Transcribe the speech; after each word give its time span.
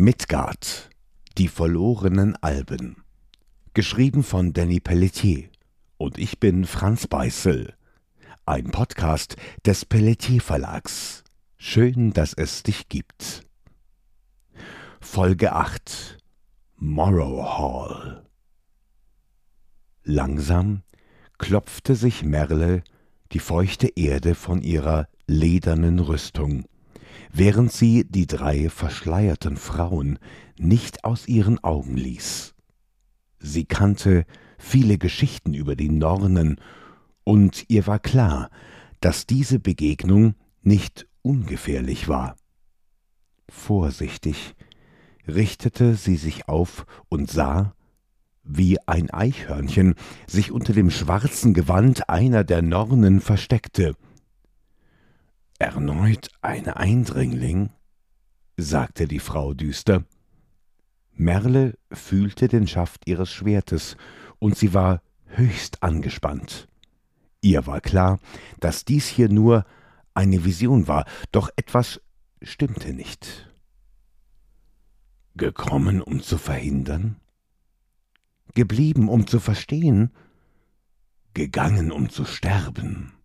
Midgard, 0.00 0.88
die 1.36 1.48
verlorenen 1.48 2.34
Alben. 2.36 3.04
Geschrieben 3.74 4.22
von 4.22 4.54
Danny 4.54 4.80
Pelletier. 4.80 5.50
Und 5.98 6.16
ich 6.16 6.40
bin 6.40 6.64
Franz 6.64 7.06
Beißel. 7.06 7.74
Ein 8.46 8.70
Podcast 8.70 9.36
des 9.66 9.84
Pelletier 9.84 10.40
Verlags. 10.40 11.22
Schön, 11.58 12.14
dass 12.14 12.32
es 12.32 12.62
dich 12.62 12.88
gibt. 12.88 13.46
Folge 15.02 15.52
8 15.52 16.16
Morrow 16.76 17.58
Hall. 17.58 18.26
Langsam 20.02 20.80
klopfte 21.36 21.94
sich 21.94 22.24
Merle 22.24 22.84
die 23.32 23.38
feuchte 23.38 23.88
Erde 23.96 24.34
von 24.34 24.62
ihrer 24.62 25.08
ledernen 25.26 25.98
Rüstung 25.98 26.64
während 27.32 27.72
sie 27.72 28.04
die 28.04 28.26
drei 28.26 28.68
verschleierten 28.68 29.56
Frauen 29.56 30.18
nicht 30.58 31.04
aus 31.04 31.28
ihren 31.28 31.62
Augen 31.62 31.96
ließ. 31.96 32.54
Sie 33.38 33.64
kannte 33.64 34.24
viele 34.58 34.98
Geschichten 34.98 35.54
über 35.54 35.76
die 35.76 35.88
Nornen, 35.88 36.60
und 37.24 37.64
ihr 37.68 37.86
war 37.86 37.98
klar, 37.98 38.50
dass 39.00 39.26
diese 39.26 39.60
Begegnung 39.60 40.34
nicht 40.62 41.06
ungefährlich 41.22 42.08
war. 42.08 42.36
Vorsichtig 43.48 44.54
richtete 45.28 45.94
sie 45.94 46.16
sich 46.16 46.48
auf 46.48 46.86
und 47.08 47.30
sah, 47.30 47.74
wie 48.42 48.78
ein 48.86 49.10
Eichhörnchen 49.10 49.94
sich 50.26 50.50
unter 50.50 50.72
dem 50.72 50.90
schwarzen 50.90 51.54
Gewand 51.54 52.08
einer 52.08 52.42
der 52.42 52.62
Nornen 52.62 53.20
versteckte, 53.20 53.94
Erneut 55.60 56.30
ein 56.40 56.68
Eindringling? 56.68 57.68
sagte 58.56 59.06
die 59.06 59.18
Frau 59.18 59.52
düster. 59.52 60.04
Merle 61.12 61.76
fühlte 61.92 62.48
den 62.48 62.66
Schaft 62.66 63.06
ihres 63.06 63.30
Schwertes, 63.30 63.98
und 64.38 64.56
sie 64.56 64.72
war 64.72 65.02
höchst 65.26 65.82
angespannt. 65.82 66.66
Ihr 67.42 67.66
war 67.66 67.82
klar, 67.82 68.20
dass 68.58 68.86
dies 68.86 69.06
hier 69.06 69.28
nur 69.28 69.66
eine 70.14 70.46
Vision 70.46 70.88
war, 70.88 71.04
doch 71.30 71.50
etwas 71.56 72.00
stimmte 72.40 72.94
nicht. 72.94 73.52
Gekommen, 75.36 76.00
um 76.00 76.22
zu 76.22 76.38
verhindern? 76.38 77.16
Geblieben, 78.54 79.10
um 79.10 79.26
zu 79.26 79.38
verstehen? 79.38 80.10
Gegangen, 81.34 81.92
um 81.92 82.08
zu 82.08 82.24
sterben? 82.24 83.19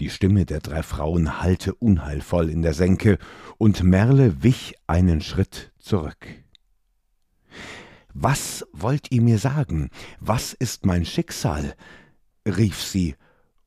Die 0.00 0.08
Stimme 0.08 0.46
der 0.46 0.60
drei 0.60 0.82
Frauen 0.82 1.42
hallte 1.42 1.74
unheilvoll 1.74 2.48
in 2.48 2.62
der 2.62 2.72
Senke, 2.72 3.18
und 3.58 3.82
Merle 3.82 4.42
wich 4.42 4.74
einen 4.86 5.20
Schritt 5.20 5.72
zurück. 5.78 6.26
Was 8.14 8.66
wollt 8.72 9.12
ihr 9.12 9.20
mir 9.20 9.38
sagen? 9.38 9.90
Was 10.18 10.54
ist 10.54 10.86
mein 10.86 11.04
Schicksal? 11.04 11.74
rief 12.46 12.82
sie, 12.82 13.14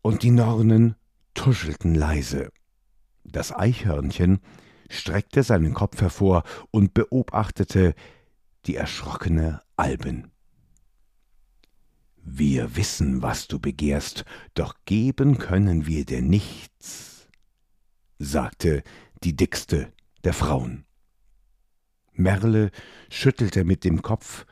und 0.01 0.23
die 0.23 0.31
Nornen 0.31 0.95
tuschelten 1.35 1.93
leise. 1.93 2.49
Das 3.23 3.55
Eichhörnchen 3.55 4.39
streckte 4.89 5.43
seinen 5.43 5.75
Kopf 5.75 6.01
hervor 6.01 6.43
und 6.71 6.95
beobachtete 6.95 7.93
die 8.65 8.75
erschrockene 8.75 9.61
Alben. 9.77 10.32
Wir 12.25 12.77
wissen, 12.77 13.21
was 13.21 13.47
du 13.47 13.59
begehrst, 13.59 14.23
doch 14.53 14.75
geben 14.85 15.37
können 15.37 15.85
wir 15.85 16.05
dir 16.05 16.21
nichts, 16.21 17.27
sagte 18.17 18.81
die 19.23 19.35
dickste 19.35 19.91
der 20.23 20.31
Frauen. 20.31 20.85
Merle 22.13 22.71
schüttelte 23.09 23.65
mit 23.65 23.83
dem 23.83 24.01
Kopf, 24.01 24.45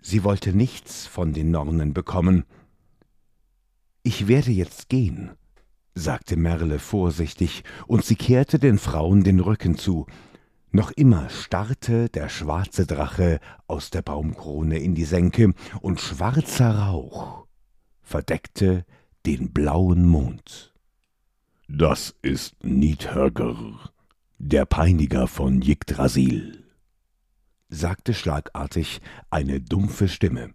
sie 0.00 0.24
wollte 0.24 0.56
nichts 0.56 1.06
von 1.06 1.34
den 1.34 1.50
Nornen 1.50 1.92
bekommen. 1.92 2.44
Ich 4.02 4.26
werde 4.26 4.50
jetzt 4.50 4.88
gehen, 4.88 5.32
sagte 5.94 6.36
Merle 6.36 6.78
vorsichtig, 6.78 7.62
und 7.86 8.06
sie 8.06 8.16
kehrte 8.16 8.58
den 8.58 8.78
Frauen 8.78 9.22
den 9.22 9.40
Rücken 9.40 9.76
zu, 9.76 10.06
noch 10.74 10.90
immer 10.90 11.28
starrte 11.28 12.08
der 12.08 12.28
schwarze 12.28 12.86
Drache 12.86 13.40
aus 13.66 13.90
der 13.90 14.02
Baumkrone 14.02 14.78
in 14.78 14.94
die 14.94 15.04
Senke, 15.04 15.54
und 15.80 16.00
schwarzer 16.00 16.78
Rauch 16.78 17.46
verdeckte 18.00 18.84
den 19.26 19.52
blauen 19.52 20.06
Mond. 20.06 20.74
Das 21.68 22.14
ist 22.22 22.62
Nidhögger, 22.64 23.90
der 24.38 24.66
Peiniger 24.66 25.26
von 25.26 25.62
Yggdrasil, 25.62 26.64
sagte 27.68 28.12
schlagartig 28.12 29.00
eine 29.30 29.60
dumpfe 29.60 30.08
Stimme. 30.08 30.54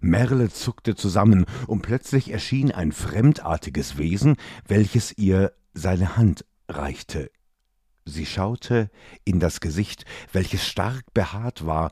Merle 0.00 0.48
zuckte 0.50 0.94
zusammen, 0.94 1.44
und 1.66 1.82
plötzlich 1.82 2.30
erschien 2.30 2.70
ein 2.70 2.92
fremdartiges 2.92 3.98
Wesen, 3.98 4.36
welches 4.66 5.16
ihr 5.18 5.52
seine 5.74 6.16
Hand 6.16 6.44
reichte. 6.68 7.30
Sie 8.08 8.26
schaute 8.26 8.90
in 9.24 9.38
das 9.38 9.60
Gesicht, 9.60 10.04
welches 10.32 10.66
stark 10.66 11.12
behaart 11.12 11.66
war, 11.66 11.90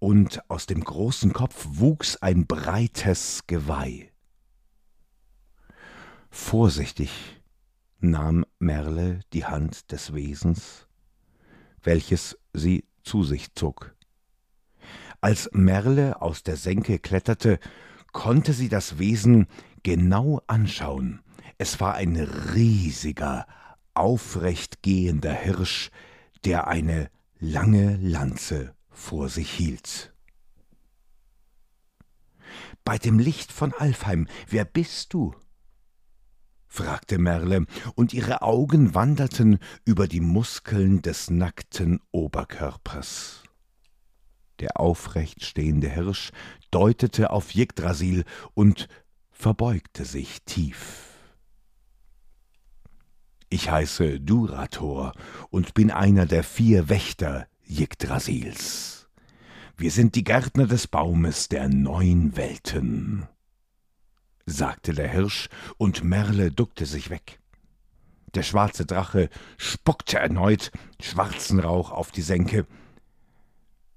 und 0.00 0.50
aus 0.50 0.66
dem 0.66 0.82
großen 0.82 1.32
Kopf 1.32 1.64
wuchs 1.70 2.16
ein 2.16 2.46
breites 2.46 3.46
Geweih. 3.46 4.10
Vorsichtig 6.28 7.40
nahm 8.00 8.44
Merle 8.58 9.20
die 9.32 9.46
Hand 9.46 9.92
des 9.92 10.12
Wesens, 10.12 10.88
welches 11.82 12.36
sie 12.52 12.84
zu 13.02 13.22
sich 13.22 13.54
zog. 13.54 13.94
Als 15.20 15.48
Merle 15.52 16.20
aus 16.20 16.42
der 16.42 16.56
Senke 16.56 16.98
kletterte, 16.98 17.60
konnte 18.12 18.52
sie 18.52 18.68
das 18.68 18.98
Wesen 18.98 19.46
genau 19.84 20.42
anschauen. 20.48 21.22
Es 21.56 21.80
war 21.80 21.94
ein 21.94 22.16
riesiger, 22.16 23.46
aufrecht 23.94 24.82
gehender 24.82 25.32
Hirsch, 25.32 25.90
der 26.44 26.68
eine 26.68 27.10
lange 27.38 27.96
Lanze 27.96 28.74
vor 28.90 29.28
sich 29.28 29.50
hielt. 29.50 30.12
Bei 32.84 32.98
dem 32.98 33.18
Licht 33.18 33.52
von 33.52 33.72
Alfheim, 33.72 34.28
wer 34.48 34.64
bist 34.64 35.14
du? 35.14 35.34
fragte 36.66 37.18
Merle, 37.18 37.66
und 37.94 38.12
ihre 38.12 38.42
Augen 38.42 38.94
wanderten 38.94 39.58
über 39.84 40.08
die 40.08 40.20
Muskeln 40.20 41.02
des 41.02 41.30
nackten 41.30 42.00
Oberkörpers. 42.10 43.44
Der 44.60 44.80
aufrecht 44.80 45.44
stehende 45.44 45.88
Hirsch 45.88 46.30
deutete 46.70 47.30
auf 47.30 47.54
Yggdrasil 47.54 48.24
und 48.54 48.88
verbeugte 49.30 50.04
sich 50.04 50.42
tief. 50.42 51.13
Ich 53.54 53.70
heiße 53.70 54.18
Durator 54.18 55.12
und 55.48 55.74
bin 55.74 55.92
einer 55.92 56.26
der 56.26 56.42
vier 56.42 56.88
Wächter 56.88 57.46
Yggdrasils. 57.64 59.08
Wir 59.76 59.92
sind 59.92 60.16
die 60.16 60.24
Gärtner 60.24 60.66
des 60.66 60.88
Baumes 60.88 61.48
der 61.48 61.68
neun 61.68 62.36
Welten, 62.36 63.28
sagte 64.44 64.92
der 64.92 65.08
Hirsch, 65.08 65.50
und 65.76 66.02
Merle 66.02 66.50
duckte 66.50 66.84
sich 66.84 67.10
weg. 67.10 67.38
Der 68.34 68.42
schwarze 68.42 68.86
Drache 68.86 69.30
spuckte 69.56 70.18
erneut 70.18 70.72
schwarzen 71.00 71.60
Rauch 71.60 71.92
auf 71.92 72.10
die 72.10 72.22
Senke. 72.22 72.66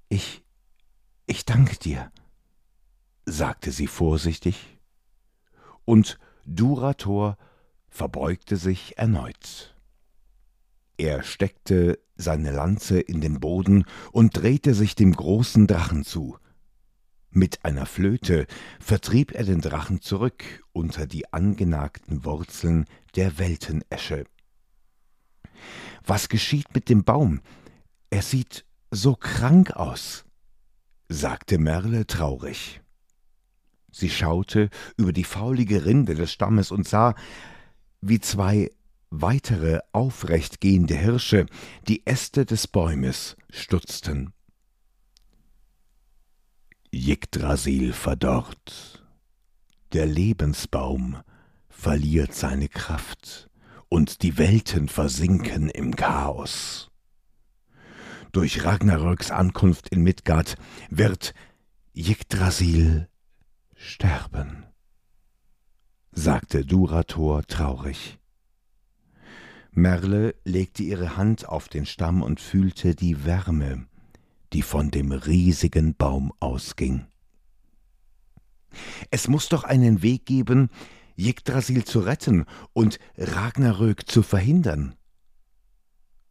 Ich, 0.08 0.44
ich 1.26 1.44
danke 1.44 1.76
dir, 1.78 2.12
sagte 3.26 3.72
sie 3.72 3.88
vorsichtig, 3.88 4.78
und 5.84 6.16
Durator 6.44 7.36
verbeugte 7.98 8.56
sich 8.56 8.96
erneut. 8.96 9.74
Er 10.98 11.24
steckte 11.24 11.98
seine 12.14 12.52
Lanze 12.52 13.00
in 13.00 13.20
den 13.20 13.40
Boden 13.40 13.86
und 14.12 14.36
drehte 14.36 14.72
sich 14.72 14.94
dem 14.94 15.12
großen 15.12 15.66
Drachen 15.66 16.04
zu. 16.04 16.38
Mit 17.30 17.64
einer 17.64 17.86
Flöte 17.86 18.46
vertrieb 18.78 19.32
er 19.32 19.42
den 19.42 19.60
Drachen 19.60 20.00
zurück 20.00 20.44
unter 20.72 21.08
die 21.08 21.32
angenagten 21.32 22.24
Wurzeln 22.24 22.84
der 23.16 23.38
Weltenesche. 23.38 24.26
Was 26.04 26.28
geschieht 26.28 26.72
mit 26.74 26.88
dem 26.88 27.02
Baum? 27.02 27.40
Er 28.10 28.22
sieht 28.22 28.64
so 28.92 29.16
krank 29.16 29.72
aus, 29.72 30.24
sagte 31.08 31.58
Merle 31.58 32.06
traurig. 32.06 32.80
Sie 33.90 34.08
schaute 34.08 34.70
über 34.96 35.12
die 35.12 35.24
faulige 35.24 35.84
Rinde 35.84 36.14
des 36.14 36.32
Stammes 36.32 36.70
und 36.70 36.86
sah, 36.86 37.16
wie 38.00 38.20
zwei 38.20 38.70
weitere 39.10 39.80
aufrecht 39.92 40.60
gehende 40.60 40.94
Hirsche 40.94 41.46
die 41.88 42.06
Äste 42.06 42.44
des 42.44 42.66
Bäumes 42.66 43.36
stutzten. 43.50 44.32
Yggdrasil 46.92 47.92
verdorrt. 47.92 49.04
Der 49.92 50.06
Lebensbaum 50.06 51.18
verliert 51.68 52.34
seine 52.34 52.68
Kraft 52.68 53.50
und 53.88 54.22
die 54.22 54.36
Welten 54.36 54.88
versinken 54.88 55.70
im 55.70 55.96
Chaos. 55.96 56.90
durch 58.32 58.64
Ragnaröks 58.64 59.30
Ankunft 59.30 59.88
in 59.88 60.02
Midgard 60.02 60.56
wird 60.90 61.34
Yggdrasil 61.94 63.08
sterben, 63.74 64.66
sagte 66.18 66.64
Durator 66.64 67.44
traurig. 67.44 68.18
Merle 69.70 70.34
legte 70.44 70.82
ihre 70.82 71.16
Hand 71.16 71.48
auf 71.48 71.68
den 71.68 71.86
Stamm 71.86 72.22
und 72.22 72.40
fühlte 72.40 72.96
die 72.96 73.24
Wärme, 73.24 73.86
die 74.52 74.62
von 74.62 74.90
dem 74.90 75.12
riesigen 75.12 75.94
Baum 75.94 76.32
ausging. 76.40 77.06
Es 79.12 79.28
muss 79.28 79.48
doch 79.48 79.62
einen 79.62 80.02
Weg 80.02 80.26
geben, 80.26 80.70
Yggdrasil 81.16 81.84
zu 81.84 82.00
retten 82.00 82.46
und 82.72 82.98
Ragnarök 83.16 84.10
zu 84.10 84.22
verhindern. 84.24 84.96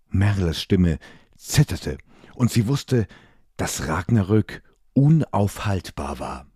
Merles 0.10 0.62
Stimme 0.62 1.00
zitterte, 1.38 1.98
und 2.36 2.51
sie 2.51 2.68
wusste, 2.68 3.07
dass 3.56 3.88
Ragnarök 3.88 4.63
unaufhaltbar 4.94 6.19
war. 6.19 6.47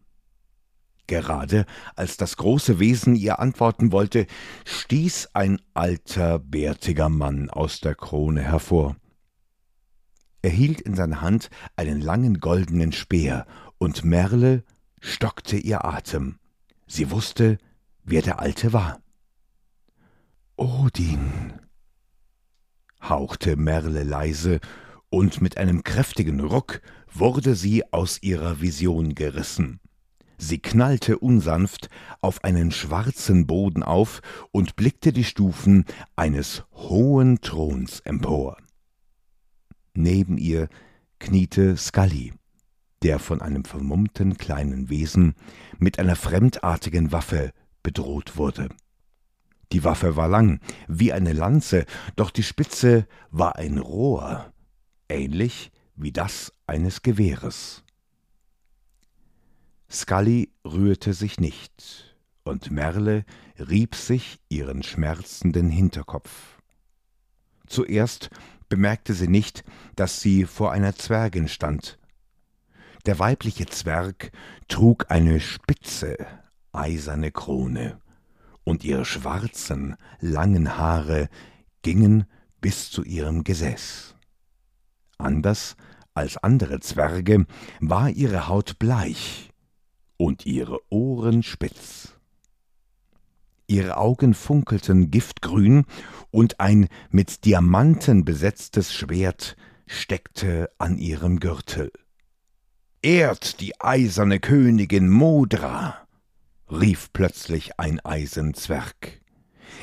Gerade 1.12 1.66
als 1.98 2.16
das 2.16 2.38
große 2.38 2.80
Wesen 2.80 3.18
ihr 3.18 3.40
antworten 3.40 3.92
wollte, 3.92 4.28
stieß 4.64 5.32
ein 5.34 5.62
alter, 5.74 6.40
bärtiger 6.40 7.10
Mann 7.10 7.50
aus 7.50 7.82
der 7.82 7.96
Krone 7.96 8.42
hervor. 8.42 8.96
Er 10.42 10.52
hielt 10.52 10.80
in 10.80 10.96
seiner 10.96 11.20
Hand 11.20 11.50
einen 11.76 12.00
langen 12.00 12.40
goldenen 12.40 12.94
Speer, 12.94 13.46
und 13.78 14.06
Merle 14.06 14.64
stockte 15.02 15.58
ihr 15.58 15.84
Atem. 15.84 16.40
Sie 16.88 17.12
wusste, 17.12 17.58
wer 18.06 18.22
der 18.22 18.40
Alte 18.40 18.72
war. 18.72 19.02
Odin, 20.56 21.60
hauchte 23.02 23.58
Merle 23.58 24.04
leise, 24.04 24.62
und 25.10 25.42
mit 25.42 25.58
einem 25.58 25.84
kräftigen 25.84 26.40
Ruck 26.40 26.82
wurde 27.14 27.54
sie 27.56 27.92
aus 27.92 28.24
ihrer 28.24 28.62
Vision 28.62 29.14
gerissen. 29.14 29.82
Sie 30.44 30.58
knallte 30.58 31.20
unsanft 31.20 31.88
auf 32.20 32.44
einen 32.44 32.72
schwarzen 32.72 33.46
Boden 33.46 33.84
auf 33.84 34.24
und 34.50 34.76
blickte 34.76 35.14
die 35.14 35.24
Stufen 35.24 35.86
eines 36.16 36.64
hohen 36.74 37.42
Throns 37.42 38.00
empor. 38.00 38.58
Neben 39.94 40.40
ihr 40.40 40.68
kniete 41.20 41.78
Scully, 41.78 42.34
der 43.04 43.20
von 43.20 43.40
einem 43.40 43.66
vermummten 43.66 44.36
kleinen 44.40 44.90
Wesen 44.90 45.36
mit 45.78 46.00
einer 46.00 46.16
fremdartigen 46.16 47.12
Waffe 47.12 47.52
bedroht 47.84 48.36
wurde. 48.36 48.70
Die 49.72 49.84
Waffe 49.84 50.16
war 50.16 50.28
lang, 50.28 50.60
wie 50.88 51.14
eine 51.14 51.34
Lanze, 51.34 51.86
doch 52.16 52.32
die 52.32 52.44
Spitze 52.44 53.06
war 53.30 53.58
ein 53.58 53.78
Rohr, 53.78 54.52
ähnlich 55.08 55.72
wie 55.96 56.12
das 56.12 56.52
eines 56.66 57.04
Gewehres. 57.04 57.84
Scully 59.92 60.54
rührte 60.64 61.14
sich 61.14 61.40
nicht, 61.40 62.16
und 62.44 62.72
Merle 62.72 63.26
rieb 63.60 63.96
sich 63.96 64.40
ihren 64.48 64.84
schmerzenden 64.84 65.70
Hinterkopf. 65.70 66.60
Zuerst 67.68 68.30
bemerkte 68.70 69.14
sie 69.14 69.28
nicht, 69.28 69.66
dass 69.98 70.22
sie 70.22 70.46
vor 70.46 70.72
einer 70.72 70.96
Zwergin 70.96 71.50
stand. 71.50 72.00
Der 73.06 73.20
weibliche 73.20 73.66
Zwerg 73.66 74.32
trug 74.70 75.08
eine 75.10 75.42
spitze, 75.42 76.16
eiserne 76.72 77.32
Krone, 77.32 78.00
und 78.64 78.86
ihre 78.86 79.04
schwarzen, 79.04 79.98
langen 80.22 80.78
Haare 80.78 81.28
gingen 81.82 82.26
bis 82.62 82.92
zu 82.92 83.04
ihrem 83.04 83.44
Gesäß. 83.44 84.16
Anders 85.18 85.76
als 86.14 86.38
andere 86.38 86.80
Zwerge 86.80 87.46
war 87.82 88.10
ihre 88.10 88.48
Haut 88.48 88.80
bleich, 88.80 89.51
und 90.22 90.46
ihre 90.46 90.80
Ohren 90.92 91.42
spitz. 91.42 92.14
Ihre 93.66 93.98
Augen 93.98 94.36
funkelten 94.36 95.10
giftgrün, 95.10 95.86
und 96.30 96.60
ein 96.60 96.90
mit 97.10 97.44
Diamanten 97.44 98.24
besetztes 98.24 98.94
Schwert 98.94 99.58
steckte 99.88 100.70
an 100.78 101.00
ihrem 101.00 101.40
Gürtel. 101.40 101.92
Ehrt 103.02 103.60
die 103.62 103.82
eiserne 103.82 104.40
Königin 104.40 105.10
Modra! 105.10 106.08
rief 106.70 107.12
plötzlich 107.14 107.80
ein 107.80 108.00
Eisenzwerg. 108.02 109.22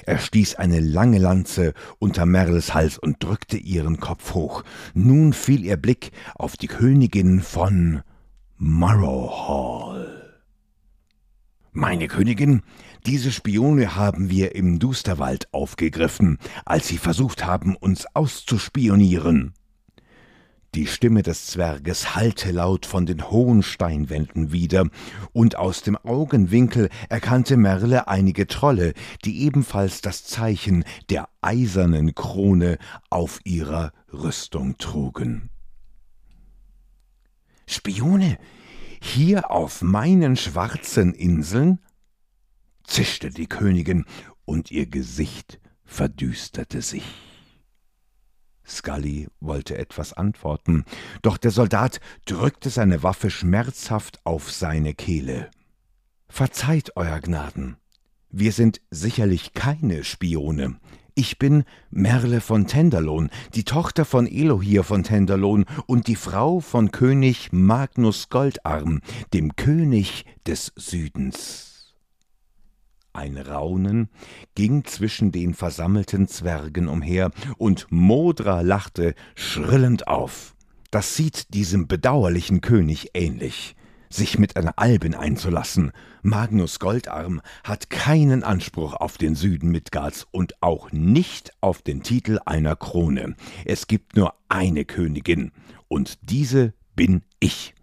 Er 0.06 0.18
stieß 0.18 0.54
eine 0.54 0.78
lange 0.78 1.18
Lanze 1.18 1.74
unter 1.98 2.26
Merles 2.26 2.74
Hals 2.74 2.96
und 2.96 3.24
drückte 3.24 3.56
ihren 3.56 3.98
Kopf 3.98 4.34
hoch. 4.34 4.62
Nun 4.94 5.32
fiel 5.32 5.64
ihr 5.64 5.76
Blick 5.76 6.12
auf 6.36 6.56
die 6.56 6.68
Königin 6.68 7.40
von 7.40 8.02
Marrowhall. 8.56 9.97
Meine 11.72 12.08
Königin, 12.08 12.62
diese 13.06 13.30
Spione 13.30 13.94
haben 13.94 14.30
wir 14.30 14.54
im 14.54 14.78
Dusterwald 14.78 15.52
aufgegriffen, 15.52 16.38
als 16.64 16.88
sie 16.88 16.98
versucht 16.98 17.44
haben, 17.44 17.76
uns 17.76 18.06
auszuspionieren. 18.14 19.52
Die 20.74 20.86
Stimme 20.86 21.22
des 21.22 21.46
Zwerges 21.46 22.14
hallte 22.14 22.52
laut 22.52 22.84
von 22.84 23.06
den 23.06 23.30
hohen 23.30 23.62
Steinwänden 23.62 24.52
wieder, 24.52 24.88
und 25.32 25.56
aus 25.56 25.82
dem 25.82 25.96
Augenwinkel 25.96 26.90
erkannte 27.08 27.56
Merle 27.56 28.08
einige 28.08 28.46
Trolle, 28.46 28.92
die 29.24 29.42
ebenfalls 29.42 30.00
das 30.00 30.24
Zeichen 30.24 30.84
der 31.10 31.28
eisernen 31.40 32.14
Krone 32.14 32.78
auf 33.08 33.40
ihrer 33.44 33.92
Rüstung 34.12 34.76
trugen. 34.78 35.50
Spione, 37.66 38.38
hier 39.00 39.50
auf 39.50 39.82
meinen 39.82 40.36
schwarzen 40.36 41.14
Inseln? 41.14 41.78
zischte 42.84 43.30
die 43.30 43.46
Königin, 43.46 44.04
und 44.44 44.70
ihr 44.70 44.86
Gesicht 44.86 45.60
verdüsterte 45.84 46.80
sich. 46.80 47.04
Scully 48.66 49.28
wollte 49.40 49.76
etwas 49.76 50.12
antworten, 50.12 50.84
doch 51.22 51.36
der 51.36 51.50
Soldat 51.50 52.00
drückte 52.26 52.70
seine 52.70 53.02
Waffe 53.02 53.30
schmerzhaft 53.30 54.24
auf 54.24 54.50
seine 54.50 54.94
Kehle. 54.94 55.50
Verzeiht, 56.28 56.96
Euer 56.96 57.20
Gnaden, 57.20 57.76
wir 58.30 58.52
sind 58.52 58.80
sicherlich 58.90 59.54
keine 59.54 60.04
Spione. 60.04 60.78
Ich 61.18 61.36
bin 61.36 61.64
Merle 61.90 62.40
von 62.40 62.68
Tenderlohn, 62.68 63.28
die 63.56 63.64
Tochter 63.64 64.04
von 64.04 64.28
Elohir 64.28 64.84
von 64.84 65.02
Tenderlohn 65.02 65.64
und 65.86 66.06
die 66.06 66.14
Frau 66.14 66.60
von 66.60 66.92
König 66.92 67.48
Magnus 67.50 68.28
Goldarm, 68.28 69.00
dem 69.34 69.56
König 69.56 70.26
des 70.46 70.72
Südens. 70.76 71.96
Ein 73.12 73.36
Raunen 73.36 74.10
ging 74.54 74.84
zwischen 74.84 75.32
den 75.32 75.54
versammelten 75.54 76.28
Zwergen 76.28 76.86
umher, 76.86 77.32
und 77.56 77.88
Modra 77.90 78.60
lachte 78.60 79.16
schrillend 79.34 80.06
auf. 80.06 80.54
Das 80.92 81.16
sieht 81.16 81.52
diesem 81.52 81.88
bedauerlichen 81.88 82.60
König 82.60 83.10
ähnlich 83.14 83.74
sich 84.10 84.38
mit 84.38 84.56
einer 84.56 84.78
Alben 84.78 85.14
einzulassen. 85.14 85.92
Magnus 86.22 86.78
Goldarm 86.78 87.40
hat 87.64 87.90
keinen 87.90 88.42
Anspruch 88.44 88.94
auf 88.94 89.18
den 89.18 89.34
Süden 89.34 89.70
Midgards 89.70 90.26
und 90.30 90.62
auch 90.62 90.92
nicht 90.92 91.52
auf 91.60 91.82
den 91.82 92.02
Titel 92.02 92.38
einer 92.44 92.76
Krone. 92.76 93.36
Es 93.64 93.86
gibt 93.86 94.16
nur 94.16 94.34
eine 94.48 94.84
Königin, 94.84 95.52
und 95.88 96.18
diese 96.30 96.74
bin 96.94 97.22
ich. 97.40 97.74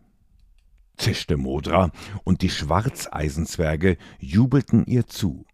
zischte 0.98 1.38
Modra, 1.38 1.92
und 2.24 2.42
die 2.42 2.50
Schwarzeisenzwerge 2.50 3.98
jubelten 4.20 4.86
ihr 4.86 5.08
zu. 5.08 5.46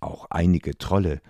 Auch 0.00 0.26
einige 0.30 0.78
Trolle 0.78 1.20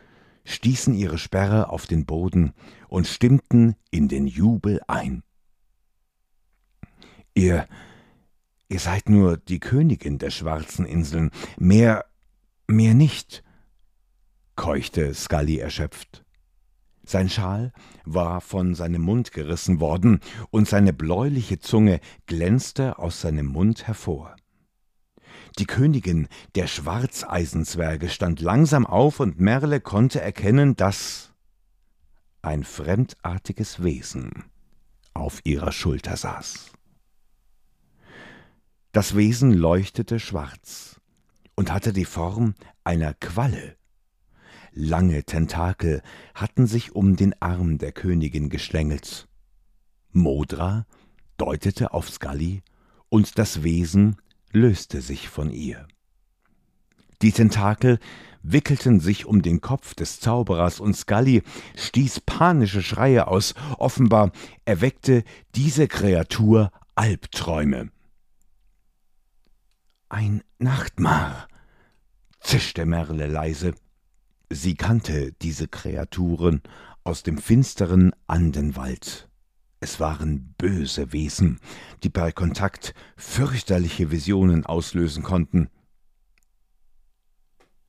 stießen 0.45 0.95
ihre 0.95 1.19
Sperre 1.19 1.71
auf 1.71 1.87
den 1.87 2.07
Boden 2.07 2.53
und 2.89 3.07
stimmten 3.07 3.75
in 3.91 4.09
den 4.09 4.27
Jubel 4.27 4.81
ein. 4.87 5.23
Ihr 7.35 7.67
Ihr 8.69 8.81
seid 8.81 9.09
nur 9.09 9.37
die 9.37 9.61
Königin 9.61 10.19
der 10.19 10.31
schwarzen 10.31 10.87
Inseln, 10.87 11.31
mehr, 11.57 12.05
mehr 12.67 12.95
nicht, 12.95 13.45
keuchte 14.57 15.15
Scully 15.15 15.59
erschöpft. 15.59 16.25
Sein 17.05 17.29
Schal 17.29 17.73
war 18.05 18.41
von 18.41 18.75
seinem 18.75 19.03
Mund 19.03 19.31
gerissen 19.31 19.79
worden, 19.79 20.19
und 20.51 20.67
seine 20.67 20.93
bläuliche 20.93 21.61
Zunge 21.61 22.01
glänzte 22.27 22.99
aus 22.99 23.21
seinem 23.21 23.47
Mund 23.47 23.87
hervor. 23.87 24.35
Die 25.61 25.67
Königin 25.67 26.27
der 26.57 26.67
Schwarzeisenzwerge 26.67 28.09
stand 28.09 28.41
langsam 28.41 28.85
auf, 28.85 29.21
und 29.21 29.39
Merle 29.39 29.81
konnte 29.81 30.21
erkennen, 30.21 30.75
dass 30.75 31.33
ein 32.43 32.65
fremdartiges 32.65 33.85
Wesen 33.85 34.45
auf 35.15 35.41
ihrer 35.45 35.71
Schulter 35.71 36.17
saß. 36.17 36.73
Das 38.97 39.15
Wesen 39.15 39.53
leuchtete 39.53 40.19
schwarz 40.19 41.03
und 41.55 41.71
hatte 41.71 41.93
die 41.93 42.07
Form 42.07 42.55
einer 42.83 43.13
Qualle. 43.13 43.77
Lange 44.73 45.23
Tentakel 45.25 46.01
hatten 46.35 46.67
sich 46.67 46.97
um 46.97 47.15
den 47.15 47.35
Arm 47.43 47.77
der 47.77 47.93
Königin 47.93 48.49
geschlängelt. 48.49 49.29
Modra 50.13 50.87
deutete 51.37 51.93
auf 51.93 52.09
Scully, 52.09 52.63
und 53.11 53.39
das 53.39 53.63
Wesen 53.63 54.17
löste 54.51 55.03
sich 55.03 55.29
von 55.29 55.51
ihr. 55.51 55.87
Die 57.21 57.33
Tentakel 57.33 57.99
wickelten 58.43 59.01
sich 59.01 59.27
um 59.27 59.43
den 59.43 59.61
Kopf 59.61 59.95
des 59.95 60.21
Zauberers 60.21 60.81
und 60.81 60.97
Scully 60.97 61.43
stieß 61.77 62.21
panische 62.21 62.81
Schreie 62.81 63.29
aus. 63.29 63.53
Offenbar 63.77 64.33
erweckte 64.65 65.23
diese 65.55 65.87
Kreatur 65.87 66.71
Albträume. 66.95 67.91
Ein 70.19 70.43
Nachtmar, 70.59 71.47
zischte 72.41 72.87
Merle 72.87 73.27
leise. 73.27 73.75
Sie 74.49 74.75
kannte 74.75 75.33
diese 75.43 75.69
Kreaturen 75.69 76.63
aus 77.05 77.23
dem 77.23 77.37
finsteren 77.37 78.13
Andenwald. 78.27 79.29
Es 79.79 80.01
waren 80.01 80.55
böse 80.57 81.13
Wesen, 81.13 81.61
die 82.03 82.09
bei 82.09 82.33
Kontakt 82.33 82.95
fürchterliche 83.19 84.11
Visionen 84.11 84.65
auslösen 84.65 85.23
konnten. 85.23 85.69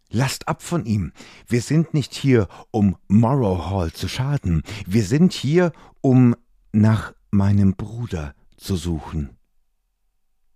Lasst 0.10 0.50
ab 0.50 0.62
von 0.62 0.86
ihm. 0.86 1.14
Wir 1.48 1.62
sind 1.62 1.94
nicht 1.94 2.14
hier, 2.14 2.50
um 2.72 2.98
Morrow 3.08 3.70
Hall 3.70 3.94
zu 3.94 4.10
schaden. 4.10 4.64
Wir 4.86 5.06
sind 5.06 5.32
hier, 5.32 5.72
um 6.02 6.36
nach 6.74 7.14
meinem 7.32 7.78
Bruder 7.78 8.36
zu 8.58 8.76
suchen. 8.76 9.37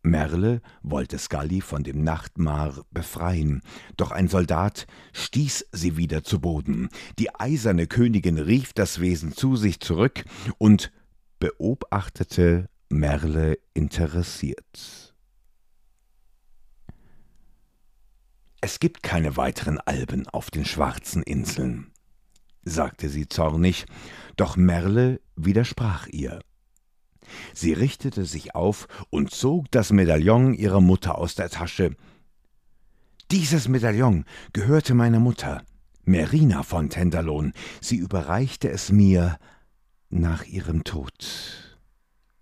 Merle 0.03 0.61
wollte 0.81 1.19
Scully 1.19 1.61
von 1.61 1.83
dem 1.83 2.03
Nachtmar 2.03 2.83
befreien, 2.91 3.61
doch 3.97 4.11
ein 4.11 4.27
Soldat 4.27 4.87
stieß 5.13 5.67
sie 5.71 5.97
wieder 5.97 6.23
zu 6.23 6.39
Boden. 6.39 6.89
Die 7.19 7.33
eiserne 7.35 7.87
Königin 7.87 8.39
rief 8.39 8.73
das 8.73 8.99
Wesen 8.99 9.33
zu 9.33 9.55
sich 9.55 9.79
zurück 9.79 10.23
und 10.57 10.91
beobachtete 11.39 12.67
Merle 12.89 13.57
interessiert. 13.73 15.13
Es 18.59 18.79
gibt 18.79 19.01
keine 19.01 19.37
weiteren 19.37 19.79
Alben 19.79 20.27
auf 20.27 20.51
den 20.51 20.65
schwarzen 20.65 21.23
Inseln, 21.23 21.91
sagte 22.63 23.09
sie 23.09 23.27
zornig, 23.27 23.85
doch 24.35 24.55
Merle 24.55 25.19
widersprach 25.35 26.07
ihr. 26.07 26.41
Sie 27.53 27.73
richtete 27.73 28.25
sich 28.25 28.55
auf 28.55 28.87
und 29.09 29.31
zog 29.31 29.69
das 29.71 29.91
Medaillon 29.91 30.53
ihrer 30.53 30.81
Mutter 30.81 31.17
aus 31.17 31.35
der 31.35 31.49
Tasche. 31.49 31.95
Dieses 33.31 33.67
Medaillon 33.67 34.25
gehörte 34.53 34.93
meiner 34.93 35.19
Mutter, 35.19 35.63
Merina 36.03 36.63
von 36.63 36.89
Tenderlohn. 36.89 37.53
Sie 37.79 37.95
überreichte 37.95 38.69
es 38.69 38.91
mir 38.91 39.37
nach 40.09 40.45
ihrem 40.45 40.83
Tod. 40.83 41.71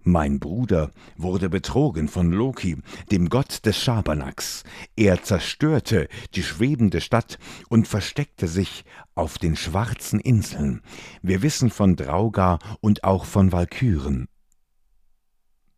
Mein 0.02 0.40
Bruder 0.40 0.92
wurde 1.18 1.50
betrogen 1.50 2.08
von 2.08 2.32
Loki, 2.32 2.78
dem 3.12 3.30
Gott 3.30 3.66
des 3.66 3.78
Schabernacks. 3.78 4.64
Er 4.96 5.22
zerstörte 5.22 6.08
die 6.34 6.42
schwebende 6.42 7.02
Stadt 7.02 7.38
und 7.68 7.88
versteckte 7.88 8.48
sich 8.48 8.86
auf 9.14 9.38
den 9.38 9.56
schwarzen 9.56 10.20
Inseln. 10.20 10.82
Wir 11.22 11.42
wissen 11.42 11.70
von 11.70 11.96
Draugar 11.96 12.60
und 12.80 13.04
auch 13.04 13.26
von 13.26 13.52
Walküren. 13.52 14.28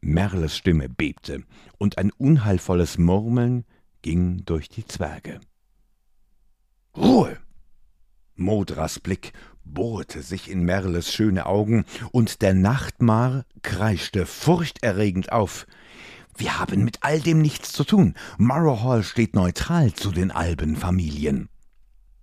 Merles 0.02 0.58
Stimme 0.58 0.90
bebte, 0.90 1.44
und 1.78 1.98
ein 1.98 2.12
unheilvolles 2.12 2.98
Murmeln 2.98 3.66
ging 4.02 4.44
durch 4.46 4.68
die 4.68 4.86
Zwerge. 4.86 5.40
Ruhe! 6.98 7.38
Modras 8.36 9.00
Blick 9.00 9.34
bohrte 9.64 10.24
sich 10.24 10.50
in 10.50 10.64
Merles 10.64 11.14
schöne 11.14 11.46
Augen, 11.46 11.86
und 12.12 12.42
der 12.42 12.56
Nachtmar 12.56 13.46
kreischte 13.62 14.26
furchterregend 14.26 15.32
auf. 15.32 15.68
Wir 16.36 16.60
haben 16.60 16.84
mit 16.84 17.04
all 17.04 17.20
dem 17.20 17.42
nichts 17.42 17.72
zu 17.72 17.84
tun. 17.84 18.16
Morrow 18.38 18.82
Hall 18.82 19.04
steht 19.04 19.36
neutral 19.36 19.94
zu 19.94 20.12
den 20.12 20.32
Albenfamilien. 20.32 21.50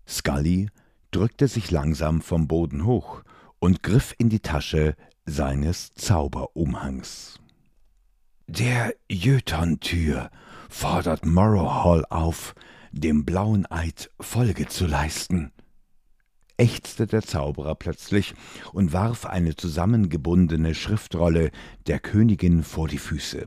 Scully 0.09 0.71
drückte 1.11 1.47
sich 1.47 1.71
langsam 1.71 2.23
vom 2.23 2.49
Boden 2.49 2.85
hoch 2.85 3.23
und 3.61 3.83
griff 3.83 4.15
in 4.19 4.29
die 4.29 4.41
Tasche 4.41 4.97
seines 5.27 5.95
Zauberumhangs. 5.95 7.39
Der 8.51 8.95
Jöton-Tür 9.11 10.31
fordert 10.71 11.27
Morrow 11.27 11.85
Hall 11.85 12.07
auf, 12.09 12.55
dem 12.93 13.27
blauen 13.27 13.71
Eid 13.71 14.11
Folge 14.19 14.67
zu 14.69 14.87
leisten, 14.87 15.53
ächzte 16.57 17.07
der 17.07 17.21
Zauberer 17.21 17.75
plötzlich 17.75 18.35
und 18.73 18.95
warf 18.95 19.27
eine 19.27 19.55
zusammengebundene 19.55 20.75
Schriftrolle 20.75 21.51
der 21.87 22.01
Königin 22.01 22.63
vor 22.63 22.89
die 22.89 22.97
Füße. 22.97 23.45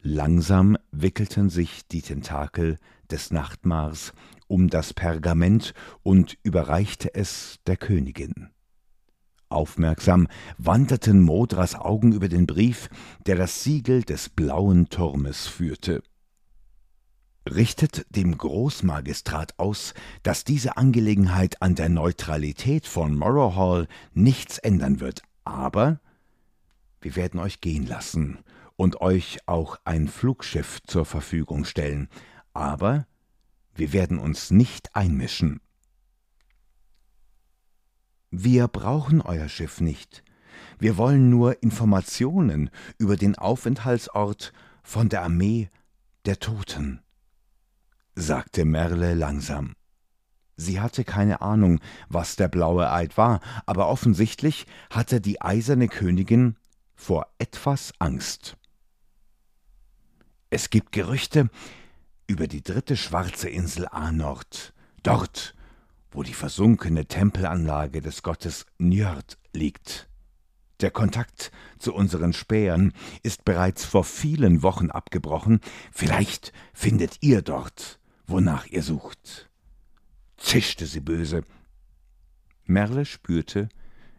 Langsam 0.00 0.76
wickelten 0.90 1.48
sich 1.48 1.86
die 1.86 2.02
Tentakel 2.02 2.78
des 3.08 3.30
Nachtmars 3.30 4.14
um 4.48 4.68
das 4.68 4.94
Pergament 4.94 5.74
und 6.02 6.36
überreichte 6.42 7.14
es 7.14 7.60
der 7.68 7.76
Königin. 7.76 8.50
Aufmerksam 9.52 10.28
wanderten 10.58 11.22
Modras 11.22 11.74
Augen 11.74 12.12
über 12.12 12.28
den 12.28 12.46
Brief, 12.46 12.88
der 13.26 13.36
das 13.36 13.62
Siegel 13.62 14.02
des 14.02 14.28
blauen 14.28 14.88
Turmes 14.88 15.46
führte. 15.46 16.02
Richtet 17.48 18.06
dem 18.10 18.38
Großmagistrat 18.38 19.58
aus, 19.58 19.94
dass 20.22 20.44
diese 20.44 20.76
Angelegenheit 20.76 21.60
an 21.60 21.74
der 21.74 21.88
Neutralität 21.88 22.86
von 22.86 23.16
Morrow 23.16 23.56
Hall 23.56 23.88
nichts 24.14 24.58
ändern 24.58 25.00
wird, 25.00 25.22
aber 25.44 26.00
wir 27.00 27.16
werden 27.16 27.40
euch 27.40 27.60
gehen 27.60 27.86
lassen 27.86 28.38
und 28.76 29.00
euch 29.00 29.38
auch 29.46 29.76
ein 29.84 30.08
Flugschiff 30.08 30.80
zur 30.86 31.04
Verfügung 31.04 31.64
stellen, 31.64 32.08
aber 32.54 33.06
wir 33.74 33.92
werden 33.92 34.18
uns 34.18 34.50
nicht 34.50 34.94
einmischen. 34.94 35.60
Wir 38.34 38.66
brauchen 38.66 39.20
euer 39.20 39.46
Schiff 39.50 39.82
nicht. 39.82 40.24
Wir 40.78 40.96
wollen 40.96 41.28
nur 41.28 41.62
Informationen 41.62 42.70
über 42.96 43.16
den 43.16 43.36
Aufenthaltsort 43.36 44.54
von 44.82 45.10
der 45.10 45.22
Armee 45.22 45.68
der 46.24 46.40
Toten, 46.40 47.02
sagte 48.14 48.64
Merle 48.64 49.12
langsam. 49.12 49.74
Sie 50.56 50.80
hatte 50.80 51.04
keine 51.04 51.42
Ahnung, 51.42 51.80
was 52.08 52.36
der 52.36 52.48
blaue 52.48 52.90
Eid 52.90 53.18
war, 53.18 53.40
aber 53.66 53.88
offensichtlich 53.88 54.66
hatte 54.88 55.20
die 55.20 55.42
eiserne 55.42 55.88
Königin 55.88 56.56
vor 56.94 57.26
etwas 57.36 57.92
Angst. 57.98 58.56
Es 60.48 60.70
gibt 60.70 60.92
Gerüchte 60.92 61.50
über 62.26 62.46
die 62.46 62.62
dritte 62.62 62.96
schwarze 62.96 63.50
Insel 63.50 63.86
Anort. 63.88 64.72
Dort 65.02 65.54
wo 66.12 66.22
die 66.22 66.34
versunkene 66.34 67.06
Tempelanlage 67.06 68.00
des 68.00 68.22
Gottes 68.22 68.66
Njörd 68.78 69.38
liegt. 69.52 70.08
Der 70.80 70.90
Kontakt 70.90 71.52
zu 71.78 71.94
unseren 71.94 72.32
Spähern 72.32 72.92
ist 73.22 73.44
bereits 73.44 73.84
vor 73.84 74.04
vielen 74.04 74.62
Wochen 74.62 74.90
abgebrochen. 74.90 75.60
Vielleicht 75.92 76.52
findet 76.74 77.18
ihr 77.20 77.42
dort, 77.42 78.00
wonach 78.26 78.66
ihr 78.66 78.82
sucht. 78.82 79.48
zischte 80.36 80.86
sie 80.86 81.00
böse. 81.00 81.44
Merle 82.64 83.04
spürte, 83.04 83.68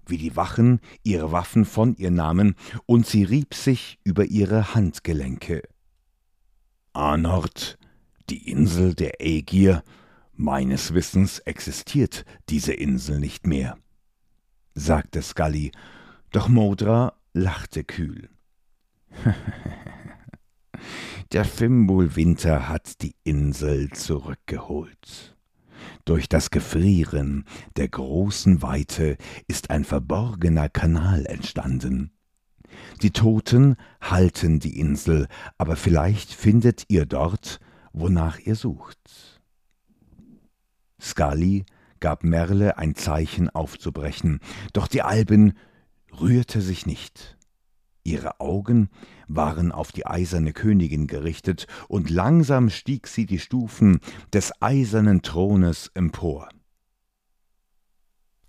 wie 0.06 0.18
die 0.18 0.36
Wachen 0.36 0.80
ihre 1.04 1.32
Waffen 1.32 1.66
von 1.66 1.96
ihr 1.96 2.12
nahmen, 2.12 2.56
und 2.86 3.06
sie 3.06 3.24
rieb 3.24 3.54
sich 3.54 4.00
über 4.04 4.26
ihre 4.26 4.74
Handgelenke. 4.74 5.64
Anort, 6.94 7.78
die 8.30 8.50
Insel 8.50 8.96
der 8.96 9.22
Ägir, 9.22 9.84
Meines 10.36 10.94
Wissens 10.96 11.40
existiert 11.40 12.26
diese 12.50 12.74
Insel 12.74 13.20
nicht 13.20 13.46
mehr, 13.46 13.78
sagte 14.74 15.22
Scully, 15.22 15.72
doch 16.32 16.50
Modra 16.50 17.14
lachte 17.34 17.84
kühl. 17.84 18.30
Der 21.32 21.46
Fimbulwinter 21.46 22.68
hat 22.68 23.02
die 23.02 23.16
Insel 23.24 23.90
zurückgeholt. 23.92 25.36
Durch 26.06 26.28
das 26.30 26.50
Gefrieren 26.50 27.46
der 27.76 27.90
großen 27.90 28.62
Weite 28.62 29.18
ist 29.48 29.70
ein 29.70 29.86
verborgener 29.86 30.70
Kanal 30.70 31.26
entstanden. 31.26 32.12
Die 33.02 33.12
Toten 33.12 33.78
halten 34.02 34.60
die 34.60 34.80
Insel, 34.80 35.28
aber 35.58 35.76
vielleicht 35.76 36.34
findet 36.34 36.86
ihr 36.88 37.06
dort, 37.06 37.60
wonach 37.94 38.40
ihr 38.40 38.56
sucht. 38.56 39.33
Scully 41.04 41.66
gab 42.00 42.24
Merle 42.24 42.78
ein 42.78 42.96
Zeichen 42.96 43.50
aufzubrechen, 43.50 44.40
doch 44.72 44.88
die 44.88 45.02
Albin 45.02 45.54
rührte 46.20 46.62
sich 46.62 46.86
nicht. 46.86 47.38
Ihre 48.04 48.40
Augen 48.40 48.90
waren 49.28 49.72
auf 49.72 49.92
die 49.92 50.06
eiserne 50.06 50.54
Königin 50.54 51.08
gerichtet, 51.08 51.68
und 51.88 52.10
langsam 52.10 52.70
stieg 52.70 53.08
sie 53.08 53.26
die 53.26 53.40
Stufen 53.40 54.00
des 54.34 54.52
eisernen 54.62 55.22
Thrones 55.22 55.92
empor. 55.94 56.50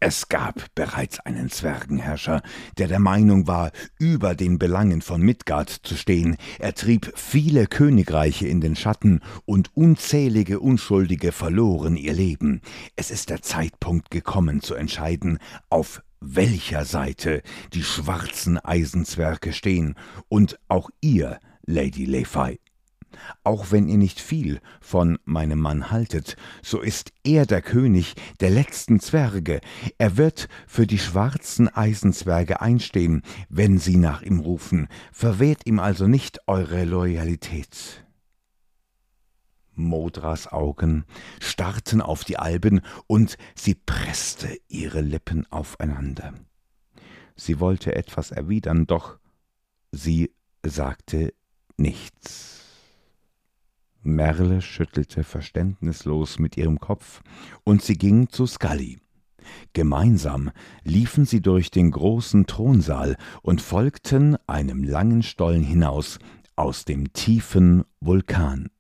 Es 0.06 0.28
gab 0.28 0.66
bereits 0.74 1.18
einen 1.20 1.48
Zwergenherrscher, 1.48 2.42
der 2.76 2.88
der 2.88 2.98
Meinung 2.98 3.46
war, 3.46 3.72
über 3.98 4.34
den 4.34 4.58
Belangen 4.58 5.00
von 5.00 5.22
Midgard 5.22 5.70
zu 5.70 5.96
stehen. 5.96 6.36
Er 6.58 6.74
trieb 6.74 7.10
viele 7.16 7.66
Königreiche 7.66 8.46
in 8.46 8.60
den 8.60 8.76
Schatten 8.76 9.22
und 9.46 9.74
unzählige 9.74 10.60
Unschuldige 10.60 11.32
verloren 11.32 11.96
ihr 11.96 12.12
Leben. 12.12 12.60
Es 12.96 13.10
ist 13.10 13.30
der 13.30 13.40
Zeitpunkt 13.40 14.10
gekommen 14.10 14.60
zu 14.60 14.74
entscheiden, 14.74 15.38
auf 15.70 16.02
welcher 16.20 16.84
Seite 16.84 17.40
die 17.72 17.82
schwarzen 17.82 18.58
Eisenzwerge 18.58 19.54
stehen 19.54 19.94
und 20.28 20.58
auch 20.68 20.90
ihr, 21.00 21.40
Lady 21.64 22.04
Lefei. 22.04 22.58
Auch 23.42 23.70
wenn 23.70 23.88
ihr 23.88 23.98
nicht 23.98 24.20
viel 24.20 24.60
von 24.80 25.18
meinem 25.24 25.58
Mann 25.58 25.90
haltet, 25.90 26.36
so 26.62 26.80
ist 26.80 27.12
er 27.24 27.46
der 27.46 27.62
König 27.62 28.14
der 28.40 28.50
letzten 28.50 29.00
Zwerge. 29.00 29.60
Er 29.98 30.16
wird 30.16 30.48
für 30.66 30.86
die 30.86 30.98
schwarzen 30.98 31.68
Eisenzwerge 31.68 32.60
einstehen, 32.60 33.22
wenn 33.48 33.78
sie 33.78 33.96
nach 33.96 34.22
ihm 34.22 34.40
rufen. 34.40 34.88
Verwehrt 35.12 35.66
ihm 35.66 35.78
also 35.78 36.06
nicht 36.06 36.40
eure 36.46 36.84
Loyalität. 36.84 38.04
Modras 39.76 40.52
Augen 40.52 41.04
starrten 41.40 42.00
auf 42.00 42.24
die 42.24 42.38
Alben, 42.38 42.80
und 43.06 43.36
sie 43.54 43.74
presste 43.74 44.56
ihre 44.68 45.00
Lippen 45.00 45.50
aufeinander. 45.50 46.32
Sie 47.36 47.58
wollte 47.58 47.94
etwas 47.94 48.30
erwidern, 48.30 48.86
doch 48.86 49.18
sie 49.90 50.32
sagte 50.62 51.34
nichts. 51.76 52.63
Merle 54.04 54.62
schüttelte 54.62 55.24
verständnislos 55.24 56.38
mit 56.38 56.56
ihrem 56.56 56.78
Kopf, 56.78 57.22
und 57.64 57.82
sie 57.82 57.96
ging 57.96 58.28
zu 58.28 58.46
Scully. 58.46 58.98
Gemeinsam 59.72 60.50
liefen 60.84 61.26
sie 61.26 61.40
durch 61.40 61.70
den 61.70 61.90
großen 61.90 62.46
Thronsaal 62.46 63.16
und 63.42 63.60
folgten 63.60 64.36
einem 64.46 64.84
langen 64.84 65.22
Stollen 65.22 65.62
hinaus 65.62 66.18
aus 66.56 66.84
dem 66.84 67.12
tiefen 67.12 67.84
Vulkan. 68.00 68.70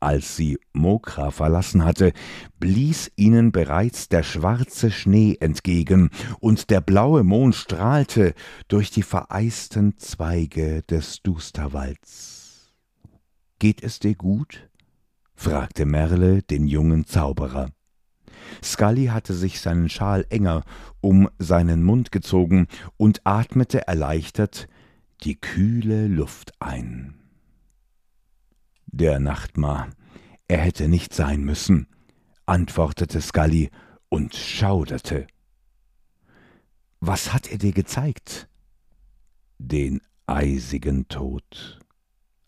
Als 0.00 0.36
sie 0.36 0.58
Mokra 0.72 1.30
verlassen 1.30 1.84
hatte, 1.84 2.12
blies 2.58 3.12
ihnen 3.14 3.52
bereits 3.52 4.08
der 4.08 4.24
schwarze 4.24 4.90
Schnee 4.90 5.36
entgegen, 5.38 6.10
und 6.40 6.70
der 6.70 6.80
blaue 6.80 7.22
Mond 7.22 7.54
strahlte 7.54 8.34
durch 8.66 8.90
die 8.90 9.04
vereisten 9.04 9.96
Zweige 9.98 10.82
des 10.82 11.22
Dusterwalds. 11.22 12.41
Geht 13.62 13.84
es 13.84 14.00
dir 14.00 14.16
gut? 14.16 14.68
fragte 15.36 15.86
Merle 15.86 16.42
den 16.42 16.66
jungen 16.66 17.06
Zauberer. 17.06 17.70
Scully 18.60 19.06
hatte 19.06 19.34
sich 19.34 19.60
seinen 19.60 19.88
Schal 19.88 20.26
enger 20.30 20.64
um 21.00 21.30
seinen 21.38 21.84
Mund 21.84 22.10
gezogen 22.10 22.66
und 22.96 23.20
atmete 23.22 23.86
erleichtert 23.86 24.66
die 25.22 25.40
kühle 25.40 26.08
Luft 26.08 26.50
ein. 26.58 27.14
Der 28.86 29.20
Nachtmar, 29.20 29.90
er 30.48 30.58
hätte 30.58 30.88
nicht 30.88 31.14
sein 31.14 31.44
müssen, 31.44 31.86
antwortete 32.46 33.20
Scully 33.20 33.70
und 34.08 34.34
schauderte. 34.34 35.28
Was 36.98 37.32
hat 37.32 37.46
er 37.46 37.58
dir 37.58 37.72
gezeigt? 37.72 38.48
Den 39.58 40.00
eisigen 40.26 41.06
Tod 41.06 41.78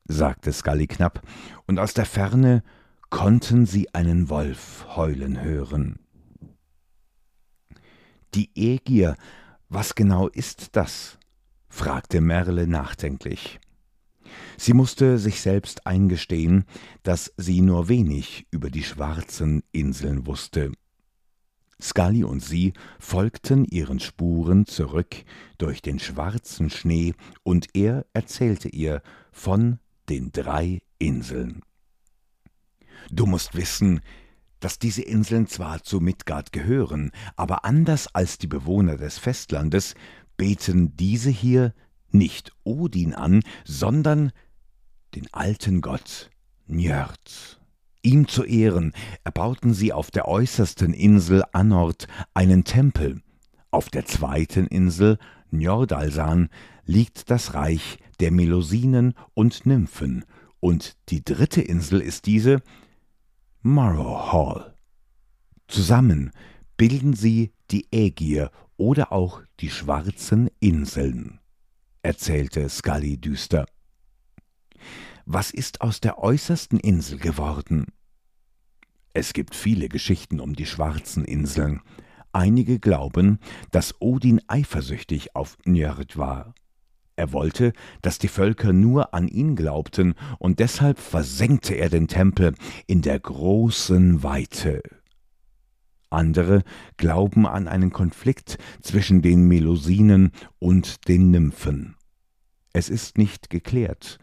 sagte 0.06 0.52
Scully 0.52 0.87
knapp, 0.87 1.23
und 1.66 1.78
aus 1.78 1.94
der 1.94 2.06
Ferne 2.06 2.62
konnten 3.11 3.66
sie 3.66 3.94
einen 3.94 4.28
Wolf 4.28 4.87
heulen 4.96 5.42
hören. 5.42 5.99
Die 8.34 8.50
Ägier, 8.54 9.16
was 9.68 9.94
genau 9.94 10.28
ist 10.28 10.76
das? 10.76 11.18
fragte 11.68 12.20
Merle 12.20 12.66
nachdenklich. 12.66 13.61
Sie 14.56 14.73
musste 14.73 15.18
sich 15.18 15.40
selbst 15.40 15.87
eingestehen, 15.87 16.64
dass 17.02 17.33
sie 17.37 17.61
nur 17.61 17.88
wenig 17.88 18.46
über 18.50 18.70
die 18.70 18.83
schwarzen 18.83 19.62
Inseln 19.72 20.26
wusste. 20.26 20.72
Scully 21.81 22.24
und 22.24 22.40
sie 22.42 22.72
folgten 22.98 23.64
ihren 23.64 24.00
Spuren 24.00 24.66
zurück 24.66 25.16
durch 25.59 25.83
den 25.83 25.98
schwarzen 25.98 26.70
Schnee, 26.70 27.14
und 27.42 27.68
er 27.74 28.07
erzählte 28.12 28.68
ihr 28.68 29.02
von 29.33 29.78
den 30.08 30.32
drei 30.32 30.80
Inseln. 30.98 31.62
Du 33.10 33.26
musst 33.26 33.54
wissen, 33.54 34.00
dass 34.60 34.78
diese 34.78 35.02
Inseln 35.02 35.46
zwar 35.46 35.82
zu 35.82 36.00
Midgard 36.00 36.52
gehören, 36.52 37.10
aber 37.36 37.64
anders 37.64 38.14
als 38.14 38.38
die 38.38 38.46
Bewohner 38.46 38.96
des 38.96 39.18
Festlandes 39.18 39.94
beten 40.36 40.96
diese 40.96 41.30
hier 41.30 41.74
nicht 42.10 42.52
Odin 42.64 43.14
an, 43.14 43.42
sondern 43.64 44.32
den 45.14 45.26
alten 45.32 45.80
Gott 45.80 46.30
Njörd. 46.66 47.60
Ihm 48.02 48.28
zu 48.28 48.44
Ehren 48.44 48.92
erbauten 49.22 49.74
sie 49.74 49.92
auf 49.92 50.10
der 50.10 50.28
äußersten 50.28 50.92
Insel 50.92 51.42
Anord 51.52 52.06
einen 52.32 52.64
Tempel. 52.64 53.20
Auf 53.70 53.88
der 53.90 54.06
zweiten 54.06 54.66
Insel, 54.66 55.18
Njordalsan, 55.50 56.48
liegt 56.87 57.31
das 57.31 57.55
Reich 57.55 57.99
der 58.20 58.31
Melusinen 58.31 59.14
und 59.35 59.66
Nymphen, 59.66 60.25
und 60.61 60.97
die 61.11 61.23
dritte 61.23 61.61
Insel 61.61 62.01
ist 62.01 62.27
diese 62.27 62.62
Morrow 63.62 64.33
Hall. 64.33 64.75
Zusammen 65.68 66.31
bilden 66.77 67.14
sie 67.14 67.53
die 67.70 67.87
Ägier 67.90 68.51
oder 68.77 69.12
auch 69.12 69.42
die 69.61 69.70
schwarzen 69.70 70.49
Inseln, 70.61 71.40
erzählte 72.03 72.68
Scully 72.68 73.18
düster. 73.18 73.66
Was 75.27 75.51
ist 75.51 75.81
aus 75.81 76.01
der 76.01 76.18
äußersten 76.18 76.79
Insel 76.79 77.18
geworden? 77.18 77.87
Es 79.12 79.33
gibt 79.33 79.55
viele 79.55 79.88
Geschichten 79.88 80.40
um 80.40 80.55
die 80.55 80.66
schwarzen 80.66 81.25
Inseln. 81.25 81.81
Einige 82.33 82.81
glauben, 82.81 83.38
dass 83.70 83.94
Odin 84.01 84.40
eifersüchtig 84.49 85.37
auf 85.37 85.57
Njörd 85.64 86.16
war. 86.16 86.55
Er 87.16 87.33
wollte, 87.33 87.72
dass 88.03 88.18
die 88.18 88.29
Völker 88.29 88.72
nur 88.72 89.14
an 89.14 89.29
ihn 89.29 89.55
glaubten, 89.55 90.14
und 90.38 90.59
deshalb 90.59 90.98
versenkte 90.98 91.74
er 91.74 91.88
den 91.88 92.09
Tempel 92.09 92.55
in 92.87 93.03
der 93.03 93.20
großen 93.20 94.22
Weite. 94.22 94.83
Andere 96.11 96.62
glauben 96.96 97.46
an 97.46 97.68
einen 97.68 97.90
Konflikt 97.90 98.59
zwischen 98.81 99.22
den 99.22 99.46
Melusinen 99.46 100.33
und 100.59 101.09
den 101.09 101.31
Nymphen. 101.31 101.96
Es 102.72 102.88
ist 102.88 103.18
nicht 103.18 103.50
geklärt, 103.50 104.18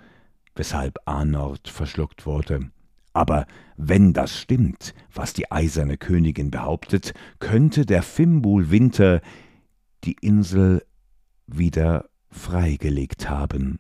weshalb 0.56 0.99
Arnord 1.06 1.69
verschluckt 1.69 2.25
wurde. 2.25 2.71
Aber 3.13 3.45
wenn 3.77 4.13
das 4.13 4.38
stimmt, 4.38 4.93
was 5.13 5.34
die 5.34 5.51
eiserne 5.51 5.97
Königin 5.97 6.51
behauptet, 6.51 7.13
könnte 7.39 7.86
der 7.86 8.04
Fimbul-Winter 8.04 9.21
die 10.04 10.15
Insel 10.21 10.86
wieder 11.47 12.11
freigelegt 12.31 13.29
haben. 13.29 13.79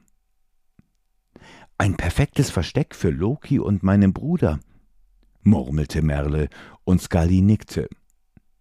Ein 1.77 1.95
perfektes 1.97 2.51
Versteck 2.51 2.93
für 2.93 3.09
Loki 3.09 3.57
und 3.57 3.81
meinen 3.81 4.13
Bruder, 4.13 4.59
murmelte 5.41 6.01
Merle, 6.01 6.49
und 6.83 7.01
Scully 7.01 7.41
nickte. 7.41 7.89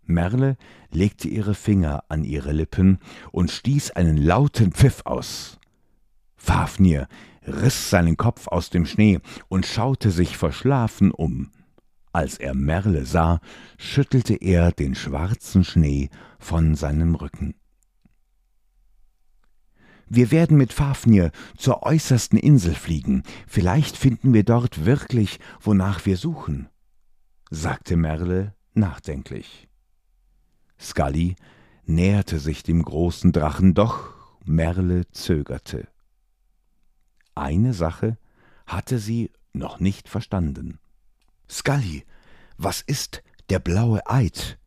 Merle 0.04 0.56
legte 0.90 1.28
ihre 1.28 1.54
Finger 1.54 2.04
an 2.08 2.24
ihre 2.24 2.52
Lippen 2.52 2.98
und 3.30 3.50
stieß 3.50 3.92
einen 3.92 4.16
lauten 4.16 4.72
Pfiff 4.72 5.02
aus. 5.04 5.58
Fafnir 6.36 7.08
riss 7.46 7.90
seinen 7.90 8.16
Kopf 8.16 8.48
aus 8.48 8.70
dem 8.70 8.86
Schnee 8.86 9.20
und 9.48 9.66
schaute 9.66 10.10
sich 10.10 10.36
verschlafen 10.36 11.10
um. 11.10 11.50
Als 12.12 12.38
er 12.38 12.54
Merle 12.54 13.06
sah, 13.06 13.40
schüttelte 13.78 14.34
er 14.34 14.72
den 14.72 14.94
schwarzen 14.94 15.62
Schnee 15.62 16.10
von 16.38 16.74
seinem 16.74 17.14
Rücken. 17.14 17.54
Wir 20.12 20.32
werden 20.32 20.56
mit 20.56 20.72
Fafnir 20.72 21.30
zur 21.56 21.84
äußersten 21.84 22.36
Insel 22.36 22.74
fliegen. 22.74 23.22
Vielleicht 23.46 23.96
finden 23.96 24.34
wir 24.34 24.42
dort 24.42 24.84
wirklich, 24.84 25.38
wonach 25.60 26.04
wir 26.04 26.16
suchen, 26.16 26.68
sagte 27.48 27.96
Merle 27.96 28.52
nachdenklich. 28.74 29.68
Scully 30.80 31.36
näherte 31.84 32.40
sich 32.40 32.64
dem 32.64 32.82
großen 32.82 33.30
Drachen, 33.30 33.72
doch 33.72 34.12
Merle 34.44 35.08
zögerte. 35.12 35.86
Eine 37.36 37.72
Sache 37.72 38.18
hatte 38.66 38.98
sie 38.98 39.30
noch 39.52 39.78
nicht 39.78 40.08
verstanden. 40.08 40.80
Scully, 41.48 42.04
was 42.56 42.80
ist 42.80 43.22
der 43.48 43.60
blaue 43.60 44.00
Eid? 44.10 44.58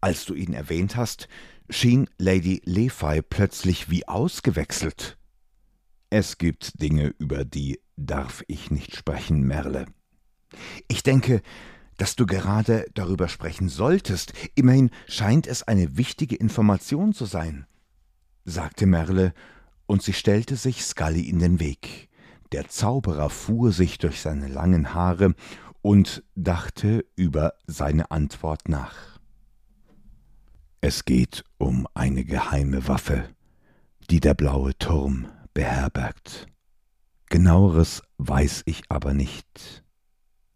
Als 0.00 0.24
du 0.24 0.34
ihn 0.34 0.52
erwähnt 0.52 0.94
hast, 0.94 1.28
schien 1.68 2.08
Lady 2.18 2.60
Lefei 2.64 3.22
plötzlich 3.22 3.90
wie 3.90 4.06
ausgewechselt. 4.06 5.16
Es 6.10 6.38
gibt 6.38 6.80
Dinge, 6.80 7.14
über 7.18 7.44
die 7.44 7.80
darf 7.96 8.44
ich 8.46 8.70
nicht 8.70 8.94
sprechen, 8.96 9.42
Merle. 9.42 9.86
Ich 10.88 11.02
denke, 11.02 11.42
dass 11.96 12.16
du 12.16 12.26
gerade 12.26 12.86
darüber 12.94 13.28
sprechen 13.28 13.68
solltest. 13.68 14.32
Immerhin 14.54 14.90
scheint 15.08 15.46
es 15.46 15.62
eine 15.62 15.96
wichtige 15.96 16.36
Information 16.36 17.12
zu 17.12 17.24
sein, 17.24 17.66
sagte 18.44 18.86
Merle, 18.86 19.32
und 19.86 20.02
sie 20.02 20.12
stellte 20.12 20.56
sich 20.56 20.84
Scully 20.84 21.28
in 21.28 21.38
den 21.38 21.60
Weg. 21.60 22.08
Der 22.52 22.68
Zauberer 22.68 23.30
fuhr 23.30 23.72
sich 23.72 23.98
durch 23.98 24.20
seine 24.20 24.48
langen 24.48 24.94
Haare 24.94 25.34
und 25.82 26.22
dachte 26.34 27.04
über 27.16 27.54
seine 27.66 28.10
Antwort 28.10 28.68
nach. 28.68 29.13
Es 30.86 31.06
geht 31.06 31.44
um 31.56 31.88
eine 31.94 32.26
geheime 32.26 32.86
Waffe, 32.88 33.30
die 34.10 34.20
der 34.20 34.34
blaue 34.34 34.76
Turm 34.76 35.28
beherbergt. 35.54 36.46
Genaueres 37.30 38.02
weiß 38.18 38.64
ich 38.66 38.82
aber 38.90 39.14
nicht. 39.14 39.82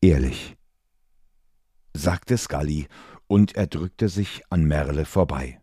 Ehrlich, 0.02 0.58
sagte 1.94 2.36
Scully, 2.36 2.88
und 3.26 3.56
er 3.56 3.68
drückte 3.68 4.10
sich 4.10 4.42
an 4.50 4.64
Merle 4.64 5.06
vorbei. 5.06 5.62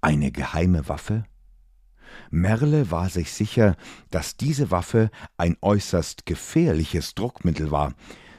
Eine 0.00 0.32
geheime 0.32 0.88
Waffe? 0.88 1.22
Merle 2.32 2.90
war 2.90 3.08
sich 3.08 3.30
sicher, 3.30 3.76
dass 4.10 4.36
diese 4.36 4.72
Waffe 4.72 5.08
ein 5.36 5.56
äußerst 5.60 6.26
gefährliches 6.26 7.14
Druckmittel 7.14 7.70
war. 7.70 7.94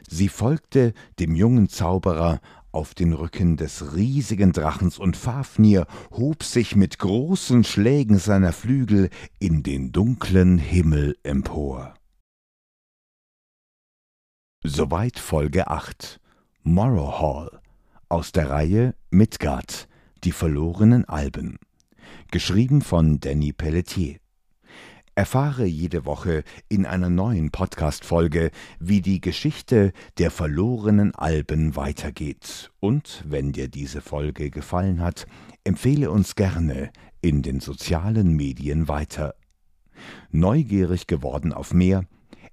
Sie 0.09 0.27
folgte 0.27 0.93
dem 1.17 1.33
jungen 1.33 1.69
Zauberer 1.69 2.41
auf 2.71 2.93
den 2.93 3.13
Rücken 3.13 3.57
des 3.57 3.95
riesigen 3.95 4.51
Drachens 4.53 4.97
und 4.97 5.17
Fafnir 5.17 5.87
hob 6.11 6.43
sich 6.43 6.75
mit 6.75 6.99
großen 6.99 7.63
Schlägen 7.63 8.19
seiner 8.19 8.53
Flügel 8.53 9.09
in 9.39 9.63
den 9.63 9.91
dunklen 9.91 10.57
Himmel 10.57 11.17
empor. 11.23 11.93
Soweit 14.63 15.19
Folge 15.19 15.67
8 15.67 16.19
Morrow 16.63 17.19
Hall 17.19 17.61
aus 18.09 18.31
der 18.31 18.49
Reihe 18.49 18.95
Midgard 19.09 19.87
Die 20.23 20.33
verlorenen 20.33 21.05
Alben 21.05 21.57
geschrieben 22.31 22.81
von 22.81 23.19
Danny 23.19 23.53
Pelletier. 23.53 24.17
Erfahre 25.19 25.65
jede 25.65 26.05
Woche 26.05 26.45
in 26.69 26.85
einer 26.85 27.09
neuen 27.09 27.51
Podcast-Folge, 27.51 28.51
wie 28.79 29.01
die 29.01 29.19
Geschichte 29.19 29.91
der 30.17 30.31
verlorenen 30.31 31.13
Alben 31.13 31.75
weitergeht. 31.75 32.71
Und 32.79 33.25
wenn 33.27 33.51
dir 33.51 33.67
diese 33.67 33.99
Folge 33.99 34.49
gefallen 34.49 35.01
hat, 35.01 35.27
empfehle 35.65 36.09
uns 36.09 36.35
gerne 36.35 36.89
in 37.19 37.41
den 37.41 37.59
sozialen 37.59 38.37
Medien 38.37 38.87
weiter. 38.87 39.35
Neugierig 40.31 41.05
geworden 41.05 41.51
auf 41.51 41.73
mehr, 41.73 42.05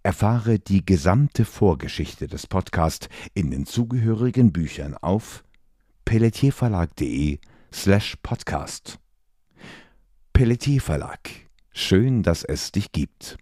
erfahre 0.02 0.58
die 0.58 0.84
gesamte 0.84 1.44
Vorgeschichte 1.44 2.26
des 2.26 2.48
Podcasts 2.48 3.08
in 3.32 3.52
den 3.52 3.66
zugehörigen 3.66 4.50
Büchern 4.50 4.96
auf 4.96 5.44
pelletierverlag.de 6.04 7.38
slash 7.72 8.16
podcast. 8.24 8.98
Pelletier 10.32 10.80
Verlag. 10.80 11.45
Schön, 11.78 12.22
dass 12.22 12.42
es 12.42 12.72
dich 12.72 12.90
gibt. 12.90 13.36